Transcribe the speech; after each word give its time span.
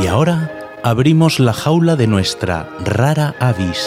Y 0.00 0.06
ahora 0.06 0.50
abrimos 0.84 1.40
la 1.40 1.52
jaula 1.52 1.96
de 1.96 2.06
nuestra 2.06 2.68
rara 2.84 3.34
avis. 3.40 3.84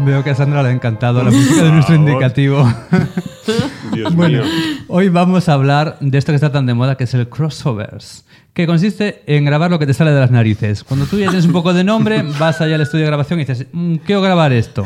Veo 0.00 0.22
que 0.22 0.30
a 0.30 0.34
Sandra 0.34 0.62
le 0.62 0.68
ha 0.68 0.72
encantado 0.72 1.22
la 1.22 1.30
música 1.30 1.62
de 1.62 1.72
nuestro 1.72 1.94
indicativo. 1.94 2.66
Dios 3.92 4.14
Bueno, 4.14 4.42
mío. 4.42 4.52
hoy 4.88 5.08
vamos 5.08 5.48
a 5.48 5.54
hablar 5.54 5.96
de 6.00 6.18
esto 6.18 6.32
que 6.32 6.36
está 6.36 6.52
tan 6.52 6.66
de 6.66 6.74
moda, 6.74 6.96
que 6.96 7.04
es 7.04 7.14
el 7.14 7.28
crossovers, 7.28 8.24
que 8.52 8.66
consiste 8.66 9.22
en 9.26 9.44
grabar 9.44 9.70
lo 9.70 9.78
que 9.78 9.86
te 9.86 9.94
sale 9.94 10.10
de 10.12 10.20
las 10.20 10.30
narices. 10.30 10.84
Cuando 10.84 11.06
tú 11.06 11.18
ya 11.18 11.26
tienes 11.26 11.46
un 11.46 11.52
poco 11.52 11.72
de 11.72 11.84
nombre, 11.84 12.22
vas 12.38 12.60
allá 12.60 12.74
al 12.76 12.80
estudio 12.82 13.04
de 13.04 13.10
grabación 13.10 13.40
y 13.40 13.44
dices, 13.44 13.66
"Mm, 13.72 13.96
quiero 13.96 14.20
grabar 14.22 14.52
esto. 14.52 14.84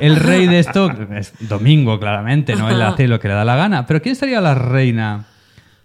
El 0.00 0.16
rey 0.16 0.46
de 0.46 0.58
esto 0.58 0.90
es 1.16 1.32
Domingo, 1.40 1.98
claramente, 1.98 2.54
¿no? 2.54 2.68
Él 2.68 2.82
hace 2.82 3.08
lo 3.08 3.18
que 3.18 3.28
le 3.28 3.34
da 3.34 3.44
la 3.44 3.56
gana. 3.56 3.86
Pero 3.86 4.02
¿quién 4.02 4.14
sería 4.14 4.40
la 4.42 4.54
reina 4.54 5.24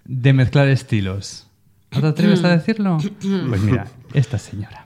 de 0.03 0.33
mezclar 0.33 0.67
estilos? 0.67 1.47
¿No 1.91 2.01
te 2.01 2.07
atreves 2.07 2.43
a 2.43 2.49
decirlo? 2.57 2.97
Pues 3.49 3.61
mira, 3.61 3.87
esta 4.13 4.37
señora. 4.37 4.85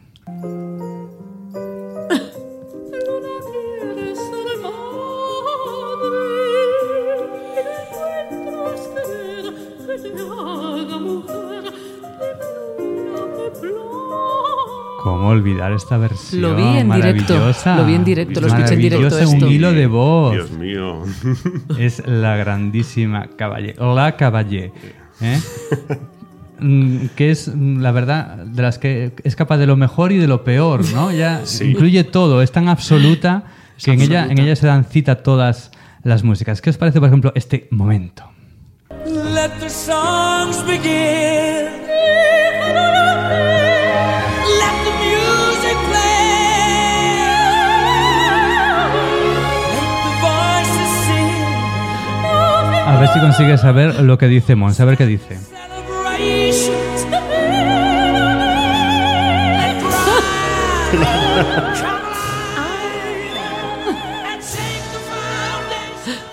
¿Cómo 15.06 15.28
olvidar 15.28 15.72
esta 15.72 15.98
versión? 16.00 16.42
Lo 16.42 16.56
vi 16.56 16.64
en 16.64 16.90
directo, 16.90 17.36
maravillosa. 17.36 17.76
lo 17.76 17.86
vi 17.86 17.94
en 17.94 18.04
directo, 18.04 18.42
lo 18.42 18.48
escuché 18.48 18.74
en 18.74 18.80
directo 18.80 19.20
esto. 19.20 19.46
un 19.46 19.52
hilo 19.52 19.72
de 19.72 19.86
voz. 19.86 20.34
Dios 20.34 20.50
mío. 20.50 21.04
Es 21.78 22.02
la 22.08 22.36
grandísima 22.38 23.28
Caballé. 23.38 23.76
La 23.78 24.18
Caballé. 24.18 24.74
¿eh? 25.22 25.40
Mm, 26.58 27.10
que 27.16 27.30
es, 27.30 27.52
mm, 27.54 27.82
la 27.82 27.92
verdad, 27.92 28.38
de 28.48 28.64
las 28.64 28.80
que 28.80 29.14
es 29.24 29.36
capaz 29.36 29.58
de 29.58 29.68
lo 29.68 29.76
mejor 29.76 30.12
y 30.12 30.18
de 30.18 30.26
lo 30.26 30.44
peor, 30.44 30.84
¿no? 30.92 31.12
Ya 31.12 31.44
incluye 31.62 32.04
todo, 32.04 32.42
es 32.42 32.52
tan 32.52 32.68
absoluta 32.68 33.44
que 33.78 33.92
en 33.92 34.02
ella, 34.02 34.26
en 34.28 34.40
ella 34.40 34.56
se 34.56 34.66
dan 34.66 34.86
cita 34.86 35.22
todas 35.22 35.70
las 36.02 36.24
músicas. 36.24 36.62
¿Qué 36.62 36.72
os 36.72 36.78
parece, 36.80 37.00
por 37.00 37.10
ejemplo, 37.10 37.32
este 37.36 37.68
momento? 37.70 38.24
Let 39.06 39.52
the 39.60 39.70
songs 39.70 40.66
begin. 40.66 41.75
A 52.96 53.00
ver 53.00 53.10
si 53.10 53.20
consigues 53.20 53.62
saber 53.62 54.02
lo 54.02 54.18
que 54.18 54.28
dice 54.28 54.56
Mons, 54.56 54.80
a 54.80 54.86
ver 54.86 54.98
qué 54.98 55.06
dice. 55.06 55.38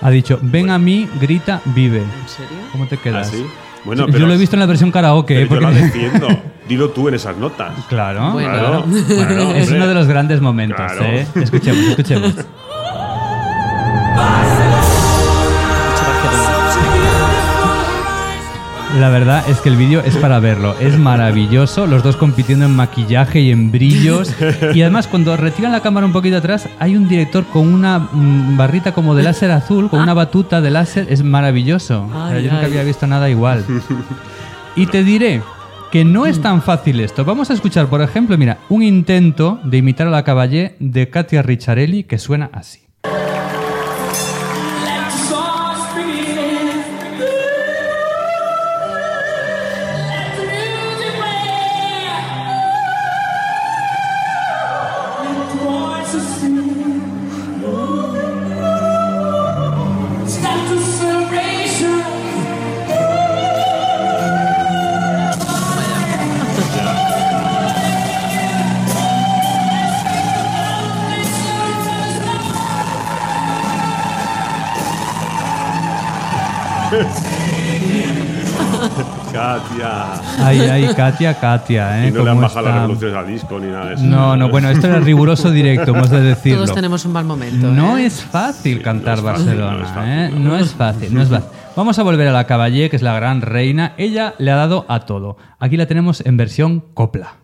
Ha 0.00 0.10
dicho, 0.10 0.38
ven 0.42 0.70
a 0.70 0.78
mí, 0.78 1.08
grita, 1.20 1.60
vive. 1.66 1.98
¿En 1.98 2.28
serio? 2.28 2.56
¿Cómo 2.72 2.86
te 2.86 2.96
quedas? 2.96 3.28
¿Ah, 3.28 3.30
sí? 3.30 3.46
Bueno, 3.84 4.06
Yo 4.06 4.12
pero- 4.12 4.26
lo 4.26 4.34
he 4.34 4.36
visto 4.36 4.56
en 4.56 4.60
la 4.60 4.66
versión 4.66 4.90
karaoke. 4.90 5.34
Pero 5.34 5.44
¿eh? 5.44 5.48
porque... 5.48 5.64
Yo 5.64 5.70
la 5.70 5.70
defiendo. 5.86 6.28
Dilo 6.68 6.90
tú 6.90 7.08
en 7.08 7.14
esas 7.14 7.36
notas. 7.36 7.72
Claro. 7.88 8.32
Bueno. 8.32 8.50
Claro. 8.50 8.84
Bueno, 8.86 9.52
es 9.54 9.70
uno 9.70 9.86
de 9.86 9.94
los 9.94 10.06
grandes 10.06 10.40
momentos. 10.40 10.76
Claro. 10.76 11.04
¿eh? 11.04 11.26
Escuchemos, 11.36 11.84
escuchemos. 11.88 12.34
La 18.98 19.08
verdad 19.08 19.42
es 19.48 19.58
que 19.60 19.70
el 19.70 19.76
vídeo 19.76 20.00
es 20.04 20.16
para 20.16 20.38
verlo. 20.38 20.74
Es 20.78 20.98
maravilloso. 20.98 21.86
Los 21.86 22.02
dos 22.02 22.16
compitiendo 22.16 22.66
en 22.66 22.76
maquillaje 22.76 23.40
y 23.40 23.50
en 23.50 23.70
brillos. 23.72 24.34
Y 24.74 24.82
además, 24.82 25.06
cuando 25.08 25.36
retiran 25.36 25.72
la 25.72 25.80
cámara 25.80 26.06
un 26.06 26.12
poquito 26.12 26.36
atrás, 26.36 26.68
hay 26.78 26.96
un 26.96 27.08
director 27.08 27.44
con 27.46 27.72
una 27.72 27.98
mm, 27.98 28.56
barrita 28.56 28.92
como 28.92 29.14
de 29.14 29.22
láser 29.22 29.50
azul, 29.50 29.88
con 29.88 30.00
una 30.00 30.12
batuta 30.14 30.60
de 30.60 30.70
láser. 30.70 31.06
Es 31.08 31.22
maravilloso. 31.22 32.04
O 32.04 32.12
sea, 32.12 32.26
Ay, 32.26 32.44
yo 32.44 32.50
nunca 32.50 32.66
ay. 32.66 32.72
había 32.72 32.84
visto 32.84 33.06
nada 33.06 33.30
igual. 33.30 33.64
Y 34.76 34.86
te 34.86 35.02
diré 35.02 35.42
que 35.90 36.04
no 36.04 36.26
es 36.26 36.40
tan 36.40 36.62
fácil 36.62 37.00
esto. 37.00 37.24
Vamos 37.24 37.50
a 37.50 37.54
escuchar, 37.54 37.86
por 37.86 38.02
ejemplo, 38.02 38.36
mira, 38.36 38.58
un 38.68 38.82
intento 38.82 39.58
de 39.64 39.78
imitar 39.78 40.06
a 40.06 40.10
la 40.10 40.22
caballé 40.24 40.76
de 40.80 41.08
Katia 41.08 41.42
Ricciarelli 41.42 42.04
que 42.04 42.18
suena 42.18 42.50
así. 42.52 42.80
Katia. 79.72 80.46
Ay, 80.46 80.60
ay, 80.60 80.94
Katia, 80.94 81.34
Katia, 81.34 82.04
¿eh? 82.04 82.08
Y 82.08 82.10
no 82.10 82.24
le 82.24 82.30
han 82.30 82.36
¿Cómo 82.36 82.48
bajado 82.48 82.66
las 82.66 82.74
revoluciones 82.74 83.16
al 83.16 83.26
disco 83.26 83.58
ni 83.58 83.66
nada 83.68 83.86
de 83.86 83.94
eso. 83.94 84.04
No, 84.04 84.36
no, 84.36 84.48
bueno, 84.48 84.68
esto 84.70 84.86
era 84.86 85.00
riguroso 85.00 85.50
directo, 85.50 85.94
hemos 85.94 86.10
de 86.10 86.20
decirlo. 86.20 86.62
Todos 86.62 86.74
tenemos 86.74 87.04
un 87.04 87.12
mal 87.12 87.24
momento. 87.24 87.68
No 87.68 87.98
¿eh? 87.98 88.06
es 88.06 88.22
fácil 88.22 88.82
cantar 88.82 89.22
no 89.22 89.30
es 89.30 89.36
fácil, 89.36 89.46
Barcelona, 89.46 89.76
no 89.76 89.84
es 89.84 89.90
fácil, 89.90 90.12
¿eh? 90.12 90.30
no. 90.30 90.50
No 90.50 90.58
es 90.58 90.74
fácil, 90.74 91.14
no 91.14 91.22
es 91.22 91.28
fácil. 91.28 91.50
Vamos 91.74 91.98
a 91.98 92.02
volver 92.02 92.28
a 92.28 92.32
la 92.32 92.46
Caballé, 92.46 92.90
que 92.90 92.96
es 92.96 93.02
la 93.02 93.14
gran 93.14 93.40
reina. 93.40 93.94
Ella 93.96 94.34
le 94.38 94.50
ha 94.50 94.56
dado 94.56 94.84
a 94.88 95.00
todo. 95.00 95.38
Aquí 95.58 95.76
la 95.76 95.86
tenemos 95.86 96.20
en 96.26 96.36
versión 96.36 96.84
copla. 96.92 97.41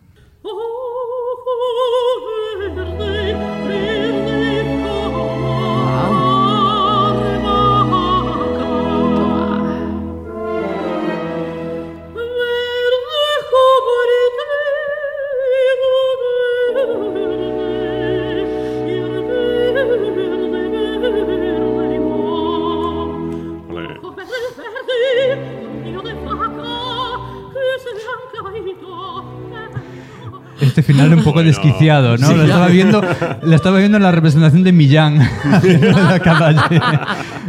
Este 30.79 30.93
final 30.93 31.13
un 31.13 31.19
poco 31.19 31.33
Bueno, 31.35 31.49
desquiciado, 31.49 32.17
¿no? 32.17 32.27
sí. 32.27 32.33
Lo 32.35 32.43
estaba 32.43 32.67
viendo, 32.67 33.01
lo 33.43 33.55
estaba 33.55 33.79
viendo 33.79 33.97
en 33.97 34.03
la 34.03 34.11
representación 34.11 34.63
de 34.63 34.71
Millán, 34.71 35.19
de 35.61 35.91
la 35.91 36.19
Caballé. 36.19 36.81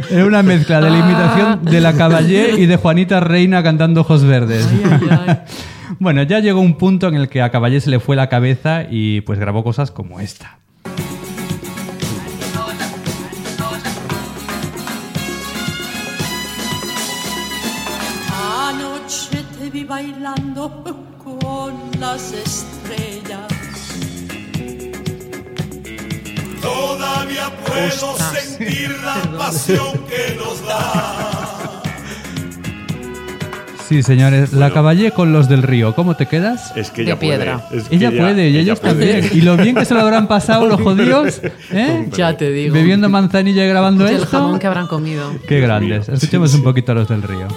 Era 0.09 0.25
una 0.25 0.43
mezcla 0.43 0.81
de 0.81 0.89
la 0.89 0.97
imitación 0.99 1.65
de 1.65 1.81
la 1.81 1.93
Caballé 1.93 2.55
y 2.59 2.65
de 2.65 2.75
Juanita 2.77 3.19
Reina 3.19 3.63
cantando 3.63 4.01
Ojos 4.01 4.23
Verdes. 4.23 4.67
Ay, 4.71 4.91
ay, 5.01 5.19
ay. 5.27 5.37
Bueno, 5.99 6.23
ya 6.23 6.39
llegó 6.39 6.61
un 6.61 6.75
punto 6.75 7.09
en 7.09 7.15
el 7.15 7.27
que 7.27 7.41
a 7.41 7.51
Caballé 7.51 7.79
se 7.81 7.89
le 7.89 7.99
fue 7.99 8.15
la 8.15 8.27
cabeza 8.27 8.85
y 8.89 9.21
pues 9.21 9.37
grabó 9.39 9.63
cosas 9.63 9.91
como 9.91 10.19
esta. 10.19 10.57
Vi 19.71 19.83
bailando 19.83 20.83
con 21.23 21.73
las 21.99 22.33
estrellas. 22.33 23.47
Todavía 26.61 27.49
puedo 27.65 28.15
sentir 28.17 28.95
la 29.03 29.21
pasión 29.37 29.93
que 30.07 30.35
nos 30.35 30.65
da. 30.65 31.47
Sí, 33.87 34.03
señores, 34.03 34.53
la 34.53 34.71
Caballé 34.71 35.11
con 35.11 35.33
los 35.33 35.49
del 35.49 35.63
río. 35.63 35.93
¿Cómo 35.95 36.15
te 36.15 36.25
quedas? 36.25 36.71
Es 36.77 36.91
que 36.91 37.01
De 37.03 37.07
ella 37.11 37.19
puede. 37.19 37.31
piedra. 37.37 37.65
es 37.71 37.89
que 37.89 37.95
Ella 37.97 38.07
ella- 38.09 38.21
puede 38.21 38.43
y 38.47 38.51
ella 38.51 38.59
ellos 38.61 38.79
puede. 38.79 38.93
también. 39.21 39.29
Y 39.37 39.41
lo 39.41 39.57
bien 39.57 39.75
que 39.75 39.83
se 39.83 39.93
lo 39.93 39.99
habrán 39.99 40.27
pasado 40.29 40.65
los 40.65 40.79
jodidos, 40.81 41.41
¿eh? 41.71 42.07
Ya 42.13 42.37
te 42.37 42.51
digo. 42.51 42.73
Bebiendo 42.73 43.09
manzanilla 43.09 43.65
y 43.65 43.67
grabando 43.69 44.05
Y 44.05 44.09
el 44.11 44.15
esto. 44.15 44.27
jamón 44.27 44.59
que 44.59 44.67
habrán 44.67 44.87
comido. 44.87 45.33
Qué 45.45 45.59
grandes. 45.59 46.07
mío. 46.07 46.15
Escuchemos 46.15 46.51
Sí, 46.51 46.55
un 46.57 46.61
sí. 46.61 46.65
poquito 46.65 46.93
a 46.93 46.95
los 46.95 47.09
del 47.09 47.21
río. 47.23 47.47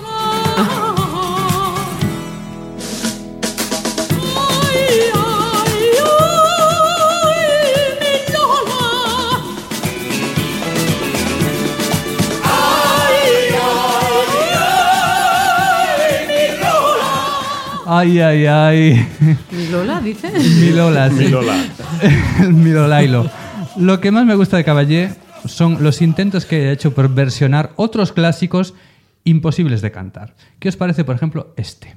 Ay, 17.96 18.18
ay, 18.18 18.46
ay. 18.46 19.08
¿Mi 19.52 19.68
Lola 19.68 20.00
dice? 20.00 20.32
Mi 20.32 20.70
Lola, 20.70 21.08
sí. 21.10 21.14
Mi 21.14 21.28
Lola. 21.28 21.64
Mi 22.50 22.70
Lolailo. 22.70 23.30
Lo 23.76 24.00
que 24.00 24.10
más 24.10 24.26
me 24.26 24.34
gusta 24.34 24.56
de 24.56 24.64
Caballé 24.64 25.10
son 25.44 25.80
los 25.80 26.02
intentos 26.02 26.44
que 26.44 26.56
ha 26.66 26.72
hecho 26.72 26.92
por 26.92 27.14
versionar 27.14 27.70
otros 27.76 28.10
clásicos 28.10 28.74
imposibles 29.22 29.80
de 29.80 29.92
cantar. 29.92 30.34
¿Qué 30.58 30.68
os 30.68 30.76
parece, 30.76 31.04
por 31.04 31.14
ejemplo, 31.14 31.54
este? 31.56 31.94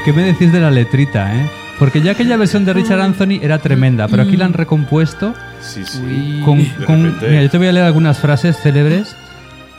¿Y 0.00 0.04
qué 0.04 0.12
me 0.12 0.22
decís 0.22 0.52
de 0.52 0.60
la 0.60 0.70
letrita, 0.70 1.34
eh? 1.36 1.46
Porque 1.78 2.00
ya 2.02 2.12
aquella 2.12 2.36
versión 2.36 2.64
de 2.64 2.72
Richard 2.74 3.00
Anthony 3.00 3.38
era 3.42 3.58
tremenda, 3.58 4.06
pero 4.08 4.22
aquí 4.22 4.36
la 4.36 4.44
han 4.44 4.52
recompuesto 4.52 5.34
Sí, 5.60 5.82
sí. 5.84 6.42
con... 6.44 6.62
Con- 6.86 7.16
mira, 7.22 7.42
yo 7.42 7.50
te 7.50 7.58
voy 7.58 7.68
a 7.68 7.72
leer 7.72 7.86
algunas 7.86 8.18
frases 8.18 8.58
célebres. 8.58 9.16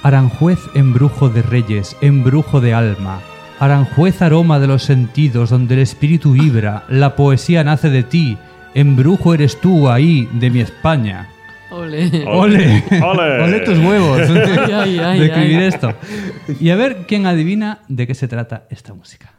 Aranjuez, 0.01 0.59
embrujo 0.73 1.29
de 1.29 1.44
reyes, 1.44 1.95
embrujo 2.01 2.59
de 2.59 2.73
alma. 2.73 3.19
Aranjuez, 3.59 4.21
aroma 4.23 4.59
de 4.59 4.65
los 4.65 4.83
sentidos, 4.83 5.51
donde 5.51 5.75
el 5.75 5.81
espíritu 5.81 6.31
vibra. 6.33 6.85
La 6.89 7.15
poesía 7.15 7.63
nace 7.63 7.91
de 7.91 8.01
ti. 8.01 8.38
Embrujo 8.73 9.35
eres 9.35 9.62
tú 9.62 9.89
ahí, 9.89 10.27
de 10.33 10.50
mi 10.50 10.62
España. 10.62 11.27
Ole. 11.69 12.25
¡Ole! 12.27 12.83
¡Ole! 13.03 13.41
¡Ole 13.44 13.59
tus 13.59 13.77
huevos! 13.77 14.21
Ay, 14.27 14.71
ay, 14.73 15.00
ay, 15.00 15.19
de 15.19 15.25
escribir 15.27 15.57
ay. 15.59 15.63
esto. 15.65 15.94
Y 16.59 16.69
a 16.71 16.75
ver 16.75 17.06
quién 17.07 17.27
adivina 17.27 17.79
de 17.88 18.07
qué 18.07 18.15
se 18.15 18.27
trata 18.27 18.63
esta 18.71 18.94
música. 18.95 19.33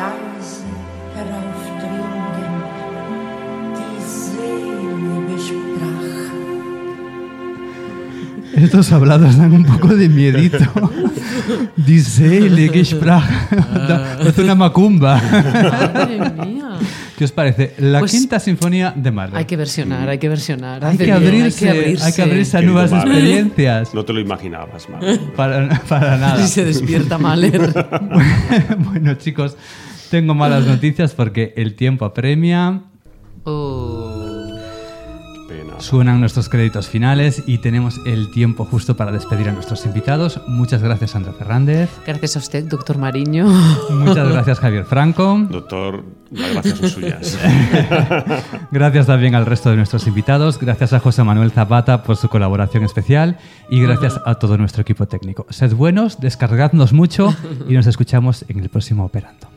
Leise 0.00 0.64
heraufdringen, 1.16 2.54
die 3.76 3.98
selige 4.16 5.36
sprach. 5.46 6.08
Estos 8.54 8.92
hablados 8.92 9.36
dan 9.36 9.52
un 9.52 9.64
poco 9.64 9.88
de 9.94 10.08
miedito. 10.08 10.58
Dice 11.76 12.70
que 12.72 12.80
Es 12.80 14.38
una 14.38 14.54
macumba. 14.54 15.20
Madre 15.20 16.18
mía. 16.44 16.70
¿Qué 17.16 17.24
os 17.24 17.32
parece? 17.32 17.74
La 17.78 17.98
Pues- 17.98 18.12
quinta 18.12 18.40
sinfonía 18.40 18.94
de 18.96 19.10
Mahler. 19.10 19.36
Hay 19.36 19.44
que 19.44 19.56
versionar, 19.56 20.08
hay 20.08 20.16
que 20.18 20.28
versionar. 20.30 20.82
Hay 20.82 20.96
que 20.96 21.04
bien, 21.04 21.16
abrirse, 21.16 21.68
hay 22.02 22.12
que 22.14 22.22
abrirse 22.22 22.56
a 22.56 22.62
nuevas 22.62 22.90
Mahler. 22.90 23.14
experiencias. 23.14 23.92
No 23.94 24.04
te 24.06 24.14
lo 24.14 24.20
imaginabas, 24.20 24.88
Mahler. 24.88 25.20
Para, 25.36 25.68
para 25.88 26.16
nada. 26.16 26.42
Y 26.44 26.48
se 26.48 26.64
despierta 26.64 27.18
Mahler. 27.18 27.60
bueno, 28.78 29.14
chicos, 29.16 29.56
tengo 30.10 30.34
malas 30.34 30.66
noticias 30.66 31.14
porque 31.14 31.54
el 31.56 31.74
tiempo 31.74 32.04
apremia. 32.04 32.82
Oh. 33.44 34.30
Suenan 35.80 36.20
nuestros 36.20 36.48
créditos 36.50 36.88
finales 36.88 37.42
y 37.46 37.58
tenemos 37.58 38.00
el 38.04 38.30
tiempo 38.30 38.66
justo 38.66 38.96
para 38.96 39.12
despedir 39.12 39.48
a 39.48 39.52
nuestros 39.52 39.86
invitados. 39.86 40.40
Muchas 40.46 40.82
gracias, 40.82 41.12
Sandra 41.12 41.32
Fernández. 41.32 41.88
Gracias 42.06 42.36
a 42.36 42.38
usted, 42.38 42.64
doctor 42.64 42.98
Mariño. 42.98 43.46
Muchas 43.90 44.28
gracias, 44.28 44.60
Javier 44.60 44.84
Franco. 44.84 45.46
Doctor, 45.50 46.04
las 46.30 46.52
gracias 46.52 46.78
son 46.78 46.88
suyas. 46.90 47.38
Gracias 48.70 49.06
también 49.06 49.34
al 49.34 49.46
resto 49.46 49.70
de 49.70 49.76
nuestros 49.76 50.06
invitados. 50.06 50.58
Gracias 50.58 50.92
a 50.92 51.00
José 51.00 51.24
Manuel 51.24 51.50
Zapata 51.50 52.02
por 52.02 52.16
su 52.16 52.28
colaboración 52.28 52.84
especial. 52.84 53.38
Y 53.70 53.80
gracias 53.80 54.20
a 54.24 54.34
todo 54.36 54.58
nuestro 54.58 54.82
equipo 54.82 55.06
técnico. 55.06 55.46
Sed 55.48 55.74
buenos, 55.74 56.20
descargadnos 56.20 56.92
mucho 56.92 57.34
y 57.68 57.74
nos 57.74 57.86
escuchamos 57.86 58.44
en 58.48 58.60
el 58.60 58.68
próximo 58.68 59.06
Operando. 59.06 59.49